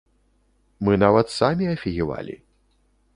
[0.87, 2.35] Мы нават самі афігевалі.